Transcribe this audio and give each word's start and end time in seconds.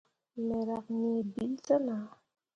Me 0.45 0.57
riak 0.67 0.85
nii 0.99 1.21
bill 1.33 1.53
te 1.65 1.75
nah. 1.87 2.07